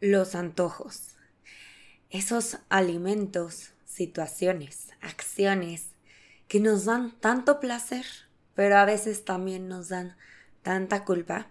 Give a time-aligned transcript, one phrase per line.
[0.00, 1.16] Los antojos.
[2.10, 5.86] Esos alimentos, situaciones, acciones
[6.48, 8.04] que nos dan tanto placer,
[8.54, 10.14] pero a veces también nos dan
[10.60, 11.50] tanta culpa.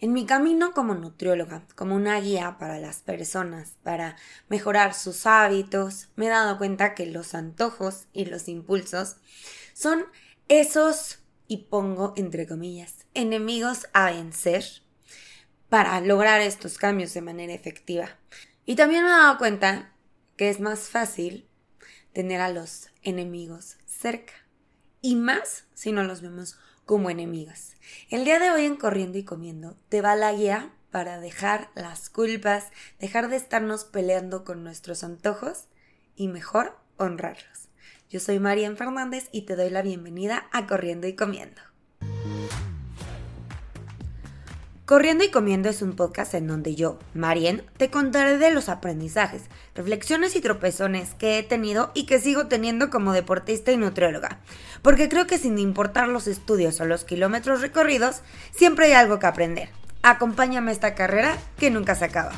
[0.00, 4.16] En mi camino como nutrióloga, como una guía para las personas, para
[4.48, 9.18] mejorar sus hábitos, me he dado cuenta que los antojos y los impulsos
[9.72, 10.04] son
[10.48, 14.64] esos, y pongo entre comillas, enemigos a vencer
[15.68, 18.10] para lograr estos cambios de manera efectiva.
[18.64, 19.92] Y también me he dado cuenta
[20.36, 21.48] que es más fácil
[22.12, 24.32] tener a los enemigos cerca.
[25.00, 27.76] Y más si no los vemos como enemigos.
[28.10, 32.08] El día de hoy en Corriendo y Comiendo te va la guía para dejar las
[32.08, 35.66] culpas, dejar de estarnos peleando con nuestros antojos
[36.16, 37.68] y mejor honrarlos.
[38.08, 41.60] Yo soy Marian Fernández y te doy la bienvenida a Corriendo y Comiendo.
[44.88, 49.42] Corriendo y Comiendo es un podcast en donde yo, Marien, te contaré de los aprendizajes,
[49.74, 54.40] reflexiones y tropezones que he tenido y que sigo teniendo como deportista y nutrióloga.
[54.80, 59.26] Porque creo que sin importar los estudios o los kilómetros recorridos, siempre hay algo que
[59.26, 59.68] aprender.
[60.02, 62.32] Acompáñame a esta carrera que nunca se acaba.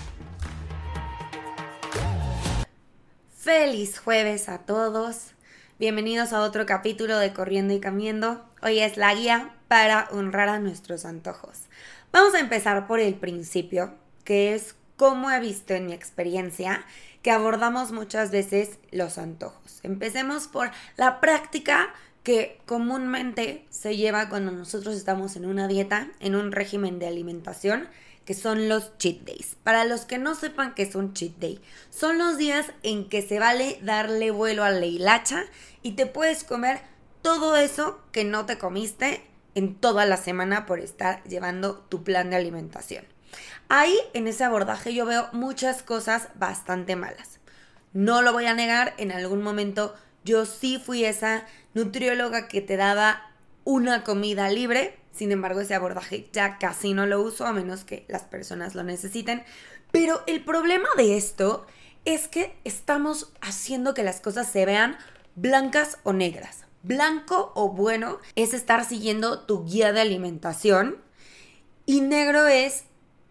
[3.39, 5.35] Feliz jueves a todos.
[5.79, 8.45] Bienvenidos a otro capítulo de Corriendo y Comiendo.
[8.61, 11.70] Hoy es la guía para honrar a nuestros antojos.
[12.13, 13.95] Vamos a empezar por el principio,
[14.25, 16.85] que es cómo he visto en mi experiencia
[17.23, 19.79] que abordamos muchas veces los antojos.
[19.85, 21.95] Empecemos por la práctica
[22.25, 27.89] que comúnmente se lleva cuando nosotros estamos en una dieta, en un régimen de alimentación,
[28.25, 29.57] que son los cheat days.
[29.63, 33.23] Para los que no sepan qué es un cheat day, son los días en que
[33.23, 35.45] se vale darle vuelo a la hilacha
[35.83, 36.81] y te puedes comer
[37.23, 42.31] todo eso que no te comiste en toda la semana por estar llevando tu plan
[42.31, 43.05] de alimentación.
[43.69, 47.39] Ahí, en ese abordaje, yo veo muchas cosas bastante malas.
[47.93, 52.77] No lo voy a negar, en algún momento yo sí fui esa nutrióloga que te
[52.77, 53.31] daba
[53.65, 54.99] una comida libre.
[55.13, 58.83] Sin embargo, ese abordaje ya casi no lo uso, a menos que las personas lo
[58.85, 59.43] necesiten.
[59.93, 61.67] Pero el problema de esto
[62.05, 64.97] es que estamos haciendo que las cosas se vean
[65.35, 66.65] blancas o negras.
[66.83, 70.97] Blanco o bueno es estar siguiendo tu guía de alimentación
[71.87, 72.85] y negro es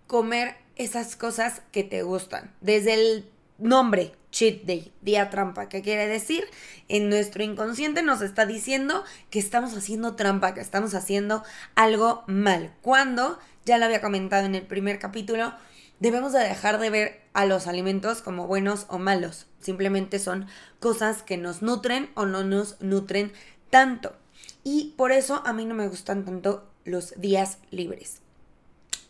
[0.08, 2.54] comer esas cosas que te gustan.
[2.62, 6.46] Desde el nombre, cheat day, día trampa, ¿qué quiere decir?
[6.88, 11.44] En nuestro inconsciente nos está diciendo que estamos haciendo trampa, que estamos haciendo
[11.76, 12.74] algo mal.
[12.82, 15.54] Cuando, ya lo había comentado en el primer capítulo,
[16.00, 19.48] debemos de dejar de ver a los alimentos como buenos o malos.
[19.60, 20.48] Simplemente son
[20.80, 23.32] cosas que nos nutren o no nos nutren
[23.70, 24.16] tanto.
[24.64, 28.22] Y por eso a mí no me gustan tanto los días libres.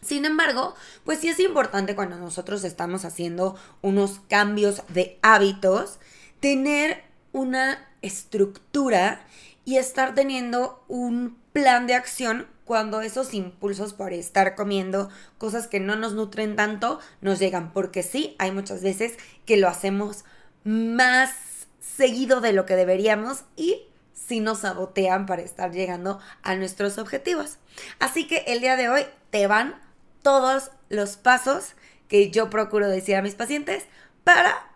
[0.01, 5.99] Sin embargo, pues sí es importante cuando nosotros estamos haciendo unos cambios de hábitos,
[6.39, 7.03] tener
[7.33, 9.25] una estructura
[9.65, 15.79] y estar teniendo un plan de acción cuando esos impulsos por estar comiendo cosas que
[15.79, 17.73] no nos nutren tanto nos llegan.
[17.73, 20.23] Porque sí, hay muchas veces que lo hacemos
[20.63, 21.31] más
[21.79, 23.83] seguido de lo que deberíamos y
[24.13, 27.57] si nos sabotean para estar llegando a nuestros objetivos.
[27.99, 29.81] Así que el día de hoy te van
[30.21, 31.73] todos los pasos
[32.07, 33.85] que yo procuro decir a mis pacientes
[34.23, 34.69] para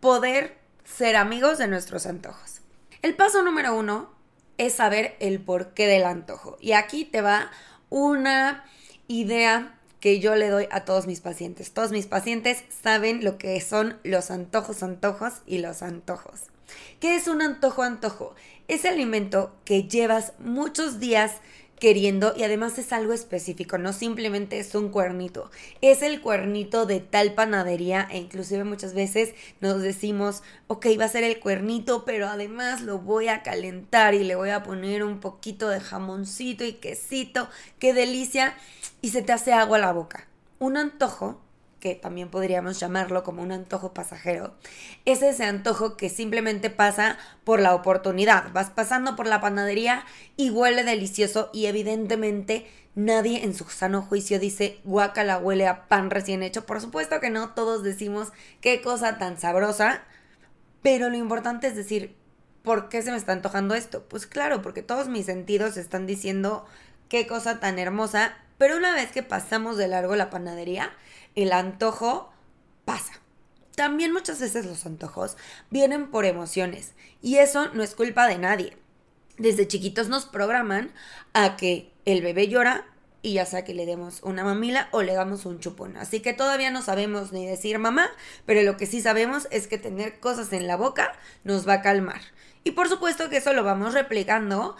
[0.00, 2.60] poder ser amigos de nuestros antojos.
[3.02, 4.10] El paso número uno
[4.58, 6.56] es saber el porqué del antojo.
[6.60, 7.50] Y aquí te va
[7.90, 8.64] una
[9.08, 11.72] idea que yo le doy a todos mis pacientes.
[11.72, 16.40] Todos mis pacientes saben lo que son los antojos, antojos y los antojos.
[17.00, 18.34] ¿Qué es un antojo, antojo?
[18.68, 21.36] Ese alimento que llevas muchos días
[21.82, 25.50] queriendo y además es algo específico, no simplemente es un cuernito,
[25.80, 31.08] es el cuernito de tal panadería e inclusive muchas veces nos decimos, ok, va a
[31.08, 35.18] ser el cuernito, pero además lo voy a calentar y le voy a poner un
[35.18, 37.48] poquito de jamoncito y quesito,
[37.80, 38.54] qué delicia,
[39.00, 40.28] y se te hace agua la boca.
[40.60, 41.40] Un antojo
[41.82, 44.54] que también podríamos llamarlo como un antojo pasajero,
[45.04, 48.52] es ese antojo que simplemente pasa por la oportunidad.
[48.52, 50.04] Vas pasando por la panadería
[50.36, 56.10] y huele delicioso y evidentemente nadie en su sano juicio dice guacala huele a pan
[56.10, 56.66] recién hecho.
[56.66, 58.28] Por supuesto que no, todos decimos
[58.60, 60.04] qué cosa tan sabrosa,
[60.82, 62.14] pero lo importante es decir,
[62.62, 64.04] ¿por qué se me está antojando esto?
[64.08, 66.64] Pues claro, porque todos mis sentidos están diciendo
[67.08, 70.92] qué cosa tan hermosa, pero una vez que pasamos de largo la panadería,
[71.34, 72.32] el antojo
[72.84, 73.14] pasa.
[73.74, 75.36] También muchas veces los antojos
[75.70, 76.92] vienen por emociones
[77.22, 78.76] y eso no es culpa de nadie.
[79.38, 80.92] Desde chiquitos nos programan
[81.32, 82.84] a que el bebé llora
[83.22, 85.96] y ya sea que le demos una mamila o le damos un chupón.
[85.96, 88.10] Así que todavía no sabemos ni decir mamá,
[88.44, 91.12] pero lo que sí sabemos es que tener cosas en la boca
[91.44, 92.20] nos va a calmar.
[92.64, 94.76] Y por supuesto que eso lo vamos replicando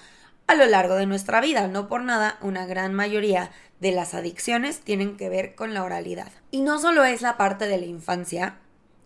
[0.52, 1.66] a lo largo de nuestra vida.
[1.66, 3.50] No por nada, una gran mayoría
[3.80, 6.30] de las adicciones tienen que ver con la oralidad.
[6.50, 8.58] Y no solo es la parte de la infancia,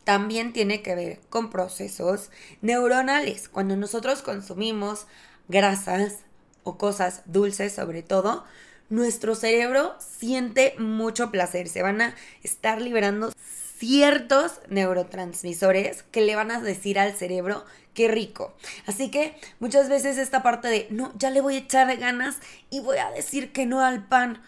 [0.02, 2.30] también tiene que ver con procesos
[2.62, 3.48] neuronales.
[3.48, 5.06] Cuando nosotros consumimos
[5.46, 6.16] grasas
[6.64, 8.44] o cosas dulces sobre todo,
[8.88, 11.68] nuestro cerebro siente mucho placer.
[11.68, 13.30] Se van a estar liberando
[13.78, 17.64] ciertos neurotransmisores que le van a decir al cerebro
[17.94, 18.54] qué rico.
[18.86, 22.36] Así que muchas veces esta parte de, no, ya le voy a echar ganas
[22.70, 24.42] y voy a decir que no al pan.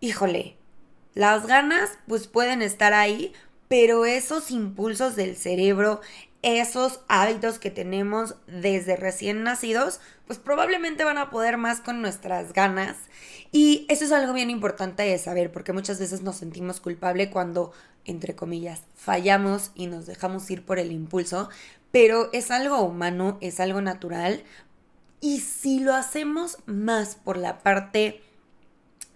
[0.00, 0.56] Híjole,
[1.14, 3.32] las ganas pues pueden estar ahí,
[3.68, 6.00] pero esos impulsos del cerebro,
[6.44, 12.52] esos hábitos que tenemos desde recién nacidos, pues probablemente van a poder más con nuestras
[12.52, 12.96] ganas.
[13.50, 17.72] Y eso es algo bien importante de saber, porque muchas veces nos sentimos culpable cuando,
[18.04, 21.48] entre comillas, fallamos y nos dejamos ir por el impulso,
[21.90, 24.44] pero es algo humano, es algo natural.
[25.20, 28.22] Y si lo hacemos más por la parte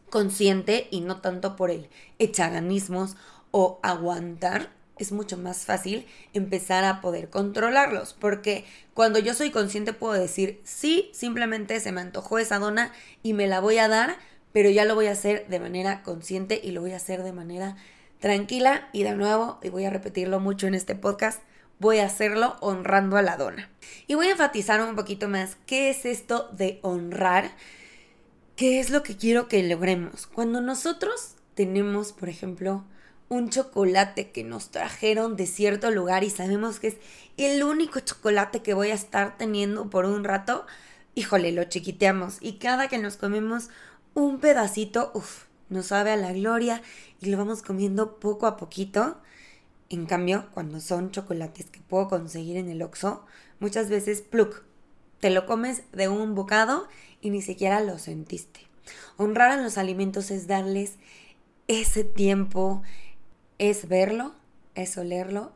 [0.09, 3.17] consciente y no tanto por el echaganismos
[3.51, 8.15] o aguantar, es mucho más fácil empezar a poder controlarlos.
[8.15, 8.65] Porque
[8.95, 12.93] cuando yo soy consciente puedo decir, sí, simplemente se me antojó esa dona
[13.23, 14.17] y me la voy a dar,
[14.53, 17.33] pero ya lo voy a hacer de manera consciente y lo voy a hacer de
[17.33, 17.77] manera
[18.21, 18.89] tranquila.
[18.93, 21.43] Y de nuevo, y voy a repetirlo mucho en este podcast,
[21.79, 23.71] voy a hacerlo honrando a la dona.
[24.07, 27.51] Y voy a enfatizar un poquito más qué es esto de honrar,
[28.57, 30.27] qué es lo que quiero que logremos.
[30.27, 32.85] Cuando nosotros tenemos, por ejemplo,
[33.29, 36.97] un chocolate que nos trajeron de cierto lugar y sabemos que es
[37.37, 40.67] el único chocolate que voy a estar teniendo por un rato,
[41.15, 42.39] híjole, lo chiquiteamos.
[42.41, 43.69] Y cada que nos comemos
[44.15, 46.83] un pedacito, uff, nos sabe a la gloria
[47.21, 49.19] y lo vamos comiendo poco a poquito.
[49.91, 53.25] En cambio, cuando son chocolates que puedo conseguir en el Oxxo,
[53.61, 54.63] muchas veces pluk,
[55.21, 56.89] te lo comes de un bocado
[57.21, 58.61] y ni siquiera lo sentiste.
[59.17, 60.95] Honrar a los alimentos es darles
[61.67, 62.83] ese tiempo,
[63.59, 64.35] es verlo,
[64.75, 65.53] es olerlo,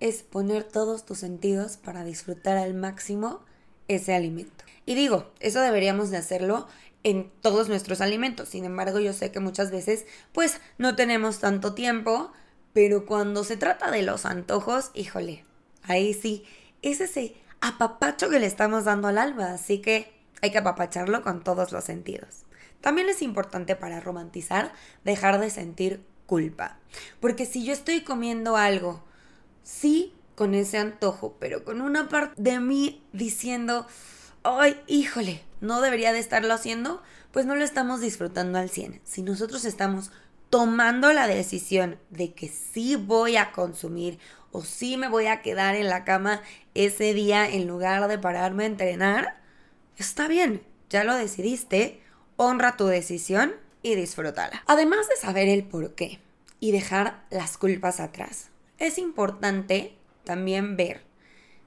[0.00, 3.40] es poner todos tus sentidos para disfrutar al máximo
[3.88, 4.64] ese alimento.
[4.84, 6.66] Y digo, eso deberíamos de hacerlo
[7.02, 8.48] en todos nuestros alimentos.
[8.48, 12.32] Sin embargo, yo sé que muchas veces pues no tenemos tanto tiempo,
[12.72, 15.44] pero cuando se trata de los antojos, híjole,
[15.82, 16.44] ahí sí,
[16.82, 20.12] es ese apapacho que le estamos dando al alma, así que
[20.42, 22.44] hay que apapacharlo con todos los sentidos.
[22.80, 24.72] También es importante para romantizar
[25.04, 26.78] dejar de sentir culpa.
[27.20, 29.02] Porque si yo estoy comiendo algo,
[29.62, 33.86] sí, con ese antojo, pero con una parte de mí diciendo,
[34.42, 37.02] ay, híjole, no debería de estarlo haciendo,
[37.32, 39.00] pues no lo estamos disfrutando al 100.
[39.04, 40.10] Si nosotros estamos
[40.50, 44.18] tomando la decisión de que sí voy a consumir
[44.52, 46.42] o sí me voy a quedar en la cama
[46.74, 49.40] ese día en lugar de pararme a entrenar,
[49.96, 52.00] está bien, ya lo decidiste,
[52.36, 53.54] honra tu decisión
[53.86, 54.62] y disfrútala.
[54.66, 56.18] Además de saber el por qué
[56.58, 58.48] y dejar las culpas atrás,
[58.78, 59.94] es importante
[60.24, 61.04] también ver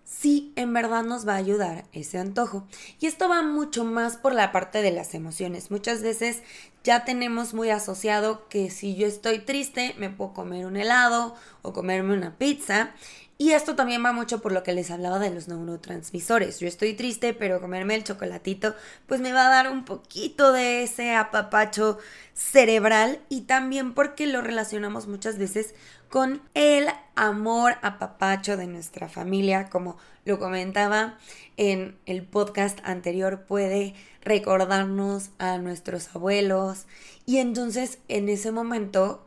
[0.03, 2.67] si en verdad nos va a ayudar ese antojo.
[2.99, 5.71] Y esto va mucho más por la parte de las emociones.
[5.71, 6.41] Muchas veces
[6.83, 11.73] ya tenemos muy asociado que si yo estoy triste me puedo comer un helado o
[11.73, 12.91] comerme una pizza
[13.41, 16.59] y esto también va mucho por lo que les hablaba de los neurotransmisores.
[16.59, 18.75] Yo estoy triste, pero comerme el chocolatito,
[19.07, 21.99] pues me va a dar un poquito de ese apapacho
[22.33, 25.73] cerebral y también porque lo relacionamos muchas veces
[26.09, 31.17] con el amor apapacho de nuestra familia, como lo comentaba
[31.55, 36.87] en el podcast anterior, puede recordarnos a nuestros abuelos
[37.25, 39.25] y entonces en ese momento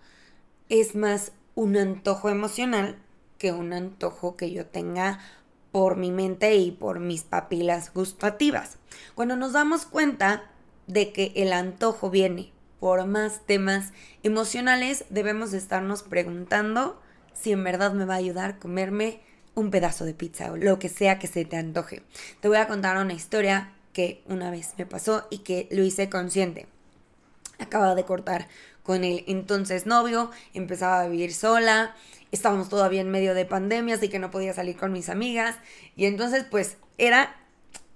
[0.69, 2.99] es más un antojo emocional
[3.43, 5.19] que un antojo que yo tenga
[5.73, 8.79] por mi mente y por mis papilas gustativas.
[9.17, 10.45] Cuando nos damos cuenta
[10.87, 17.03] de que el antojo viene por más temas emocionales, debemos estarnos preguntando
[17.35, 19.19] si en verdad me va a ayudar comerme
[19.57, 22.05] un pedazo de pizza o lo que sea que se te antoje.
[22.41, 26.09] Te voy a contar una historia que una vez me pasó y que lo hice
[26.09, 26.69] consciente.
[27.59, 28.47] Acababa de cortar
[28.83, 31.95] con el entonces novio, empezaba a vivir sola
[32.33, 35.57] estábamos todavía en medio de pandemia, así que no podía salir con mis amigas.
[35.95, 37.37] Y entonces, pues, era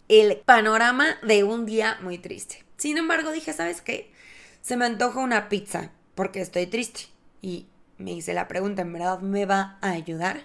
[0.08, 2.62] el panorama de un día muy triste.
[2.76, 4.12] Sin embargo, dije, ¿sabes qué?
[4.60, 7.06] Se me antoja una pizza porque estoy triste.
[7.40, 7.66] Y
[7.98, 10.42] me hice la pregunta, ¿en verdad me va a ayudar?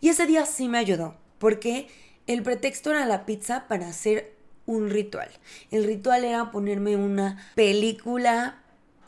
[0.00, 1.88] Y ese día sí me ayudó, porque
[2.26, 4.34] el pretexto era la pizza para hacer
[4.66, 5.28] un ritual.
[5.70, 8.62] El ritual era ponerme una película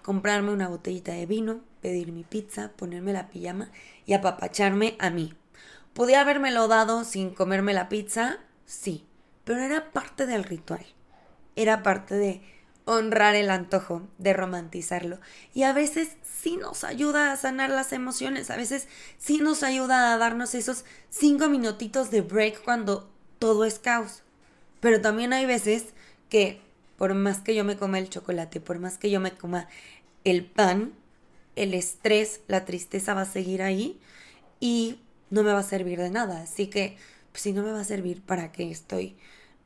[0.06, 3.72] comprarme una botellita de vino, pedir mi pizza, ponerme la pijama
[4.06, 5.34] y apapacharme a mí.
[5.94, 8.38] ¿Podía habérmelo dado sin comerme la pizza?
[8.66, 9.04] Sí,
[9.42, 10.86] pero era parte del ritual.
[11.56, 12.40] Era parte de
[12.84, 15.18] honrar el antojo, de romantizarlo.
[15.52, 18.86] Y a veces sí nos ayuda a sanar las emociones, a veces
[19.18, 23.10] sí nos ayuda a darnos esos cinco minutitos de break cuando
[23.40, 24.22] todo es caos.
[24.78, 25.86] Pero también hay veces
[26.28, 26.64] que
[26.96, 29.68] por más que yo me coma el chocolate, por más que yo me coma
[30.26, 30.92] el pan,
[31.54, 34.00] el estrés, la tristeza va a seguir ahí
[34.59, 34.99] y
[35.30, 36.42] no me va a servir de nada.
[36.42, 36.97] Así que,
[37.30, 39.16] pues, si no me va a servir, ¿para qué estoy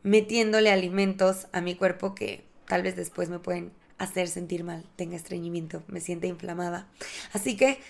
[0.03, 5.17] metiéndole alimentos a mi cuerpo que tal vez después me pueden hacer sentir mal, tenga
[5.17, 6.87] estreñimiento, me sienta inflamada?
[7.33, 7.81] Así que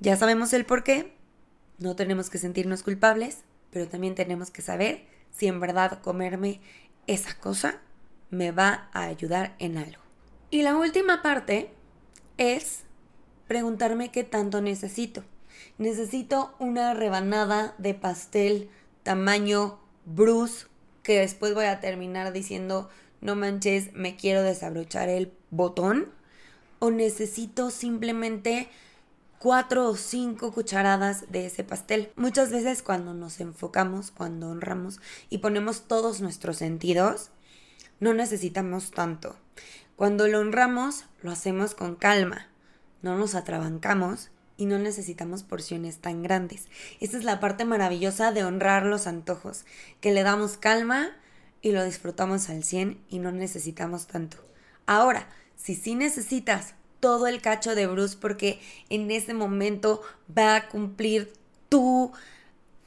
[0.00, 1.12] ya sabemos el por qué.
[1.78, 6.60] No tenemos que sentirnos culpables, pero también tenemos que saber si en verdad comerme
[7.06, 7.80] esa cosa
[8.30, 10.02] me va a ayudar en algo.
[10.50, 11.75] Y la última parte
[12.38, 12.82] es
[13.46, 15.24] preguntarme qué tanto necesito.
[15.78, 18.70] Necesito una rebanada de pastel
[19.02, 20.66] tamaño Bruce
[21.02, 22.88] que después voy a terminar diciendo
[23.20, 26.12] no manches, me quiero desabrochar el botón.
[26.78, 28.68] O necesito simplemente
[29.38, 32.12] cuatro o cinco cucharadas de ese pastel.
[32.16, 35.00] Muchas veces cuando nos enfocamos, cuando honramos
[35.30, 37.30] y ponemos todos nuestros sentidos,
[37.98, 39.36] no necesitamos tanto.
[39.96, 42.48] Cuando lo honramos, lo hacemos con calma.
[43.00, 46.68] No nos atrabancamos y no necesitamos porciones tan grandes.
[47.00, 49.64] Esta es la parte maravillosa de honrar los antojos,
[50.02, 51.16] que le damos calma
[51.62, 54.36] y lo disfrutamos al 100 y no necesitamos tanto.
[54.84, 58.60] Ahora, si sí necesitas todo el cacho de Bruce porque
[58.90, 60.02] en ese momento
[60.36, 61.32] va a cumplir
[61.70, 62.12] tu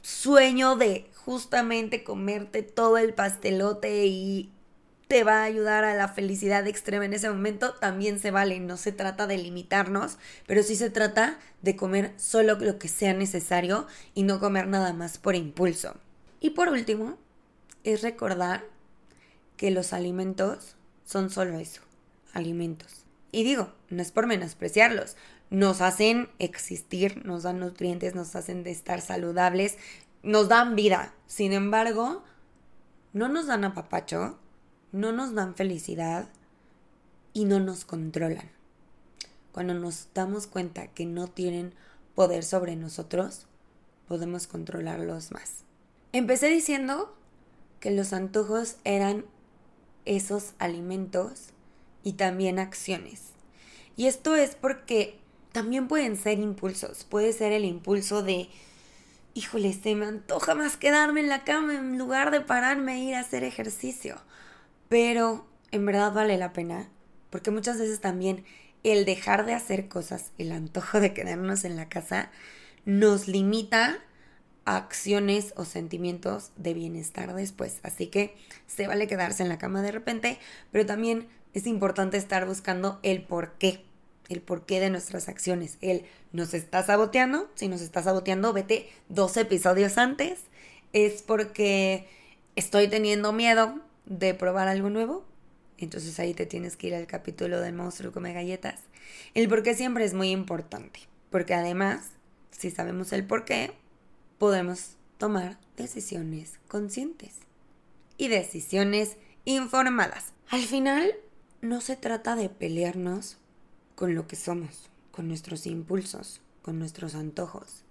[0.00, 4.52] sueño de justamente comerte todo el pastelote y
[5.10, 8.60] te va a ayudar a la felicidad extrema en ese momento, también se vale.
[8.60, 13.12] No se trata de limitarnos, pero sí se trata de comer solo lo que sea
[13.12, 15.96] necesario y no comer nada más por impulso.
[16.38, 17.18] Y por último,
[17.82, 18.64] es recordar
[19.56, 21.82] que los alimentos son solo eso,
[22.32, 23.04] alimentos.
[23.32, 25.16] Y digo, no es por menospreciarlos,
[25.50, 29.76] nos hacen existir, nos dan nutrientes, nos hacen de estar saludables,
[30.22, 31.12] nos dan vida.
[31.26, 32.22] Sin embargo,
[33.12, 34.38] no nos dan apapacho,
[34.92, 36.28] no nos dan felicidad
[37.32, 38.50] y no nos controlan.
[39.52, 41.74] Cuando nos damos cuenta que no tienen
[42.14, 43.46] poder sobre nosotros,
[44.08, 45.64] podemos controlarlos más.
[46.12, 47.16] Empecé diciendo
[47.78, 49.24] que los antojos eran
[50.04, 51.50] esos alimentos
[52.02, 53.30] y también acciones.
[53.96, 55.18] Y esto es porque
[55.52, 57.04] también pueden ser impulsos.
[57.04, 58.48] Puede ser el impulso de,
[59.34, 63.14] híjole, se me antoja más quedarme en la cama en lugar de pararme e ir
[63.14, 64.20] a hacer ejercicio
[64.90, 66.90] pero en verdad vale la pena,
[67.30, 68.44] porque muchas veces también
[68.82, 72.32] el dejar de hacer cosas, el antojo de quedarnos en la casa,
[72.84, 74.00] nos limita
[74.64, 77.78] a acciones o sentimientos de bienestar después.
[77.84, 78.34] Así que
[78.66, 80.38] se vale quedarse en la cama de repente,
[80.72, 83.84] pero también es importante estar buscando el por qué,
[84.28, 85.78] el porqué de nuestras acciones.
[85.82, 90.40] El nos está saboteando, si nos está saboteando, vete dos episodios antes,
[90.92, 92.08] es porque
[92.56, 95.24] estoy teniendo miedo de probar algo nuevo,
[95.78, 98.80] entonces ahí te tienes que ir al capítulo del monstruo come galletas.
[99.34, 102.10] El por qué siempre es muy importante, porque además,
[102.50, 103.72] si sabemos el por qué,
[104.38, 107.40] podemos tomar decisiones conscientes
[108.16, 110.32] y decisiones informadas.
[110.48, 111.14] Al final,
[111.62, 113.38] no se trata de pelearnos
[113.94, 117.84] con lo que somos, con nuestros impulsos, con nuestros antojos.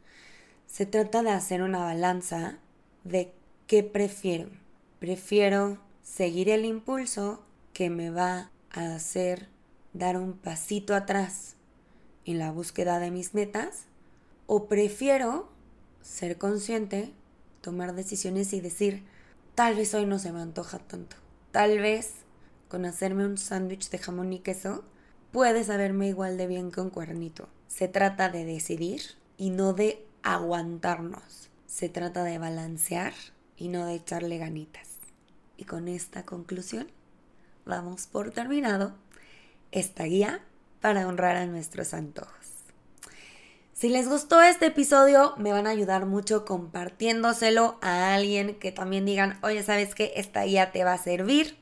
[0.68, 2.60] Se trata de hacer una balanza
[3.04, 3.32] de
[3.68, 4.50] qué prefiero.
[5.00, 7.40] Prefiero seguir el impulso
[7.72, 9.48] que me va a hacer
[9.94, 11.56] dar un pasito atrás
[12.26, 13.84] en la búsqueda de mis metas
[14.48, 15.50] o prefiero
[16.02, 17.14] ser consciente,
[17.62, 19.04] tomar decisiones y decir,
[19.54, 21.16] tal vez hoy no se me antoja tanto,
[21.52, 22.14] tal vez
[22.70, 24.84] con hacerme un sándwich de jamón y queso
[25.32, 27.48] puede saberme igual de bien que un cuernito.
[27.68, 29.02] Se trata de decidir
[29.38, 31.50] y no de aguantarnos.
[31.68, 33.14] Se trata de balancear
[33.58, 34.89] y no de echarle ganitas.
[35.60, 36.90] Y con esta conclusión
[37.66, 38.96] vamos por terminado
[39.74, 40.40] esta guía
[40.80, 42.34] para honrar a nuestros antojos.
[43.74, 49.06] Si les gustó este episodio, me van a ayudar mucho compartiéndoselo a alguien que también
[49.06, 50.14] digan, oye, ¿sabes qué?
[50.16, 51.58] Esta guía te va a servir.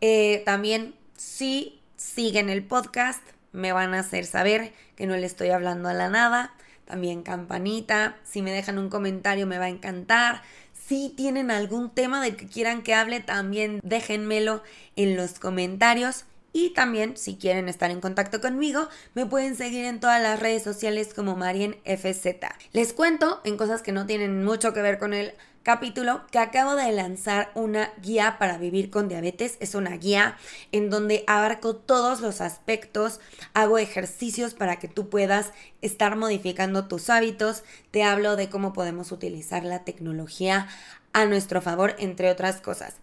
[0.00, 5.50] Eh, también, si siguen el podcast, me van a hacer saber que no le estoy
[5.50, 6.54] hablando a la nada.
[6.86, 10.42] También campanita, si me dejan un comentario me va a encantar.
[10.88, 14.62] Si tienen algún tema del que quieran que hable, también déjenmelo
[14.96, 16.24] en los comentarios.
[16.54, 20.62] Y también, si quieren estar en contacto conmigo, me pueden seguir en todas las redes
[20.62, 22.26] sociales como MarienFZ.
[22.72, 25.34] Les cuento en cosas que no tienen mucho que ver con el
[25.68, 29.58] capítulo que acabo de lanzar una guía para vivir con diabetes.
[29.60, 30.38] Es una guía
[30.72, 33.20] en donde abarco todos los aspectos,
[33.52, 39.12] hago ejercicios para que tú puedas estar modificando tus hábitos, te hablo de cómo podemos
[39.12, 40.68] utilizar la tecnología
[41.12, 42.94] a nuestro favor, entre otras cosas.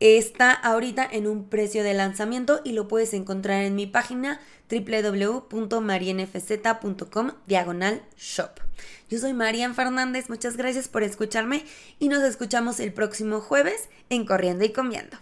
[0.00, 4.40] Está ahorita en un precio de lanzamiento y lo puedes encontrar en mi página
[4.70, 8.60] www.marienfz.com diagonal shop.
[9.10, 11.66] Yo soy Marian Fernández, muchas gracias por escucharme
[11.98, 15.18] y nos escuchamos el próximo jueves en Corriendo y Comiendo.